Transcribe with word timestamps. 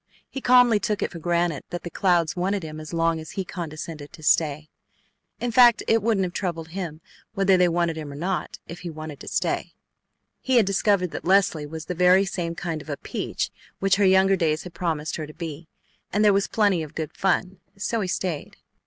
He 0.27 0.41
calmly 0.41 0.79
took 0.79 1.03
it 1.03 1.11
for 1.11 1.19
granted 1.19 1.63
that 1.69 1.83
the 1.83 1.91
Clouds 1.91 2.35
wanted 2.35 2.63
him 2.63 2.79
as 2.79 2.91
long 2.91 3.19
as 3.19 3.33
he 3.33 3.45
condescended 3.45 4.11
to 4.13 4.23
stay. 4.23 4.67
In 5.39 5.51
fact, 5.51 5.83
it 5.87 6.01
wouldn't 6.01 6.23
have 6.23 6.33
troubled 6.33 6.69
him 6.69 7.01
whether 7.35 7.55
they 7.55 7.67
wanted 7.69 7.97
him 7.99 8.11
or 8.11 8.15
not 8.15 8.57
if 8.67 8.79
he 8.79 8.89
wanted 8.89 9.19
to 9.19 9.27
stay. 9.27 9.75
He 10.39 10.55
had 10.55 10.65
discovered 10.65 11.11
that 11.11 11.23
Leslie 11.25 11.67
was 11.67 11.85
the 11.85 11.93
very 11.93 12.25
same 12.25 12.55
kind 12.55 12.81
of 12.81 12.89
a 12.89 12.97
"peach" 12.97 13.51
which 13.77 13.97
her 13.97 14.03
younger 14.05 14.35
days 14.35 14.63
had 14.63 14.73
promised 14.73 15.17
her 15.17 15.27
to 15.27 15.35
be, 15.35 15.67
and 16.11 16.25
there 16.25 16.33
was 16.33 16.47
plenty 16.47 16.81
of 16.81 16.95
good 16.95 17.13
fun, 17.15 17.59
so 17.77 18.01
he 18.01 18.07
stayed. 18.07 18.57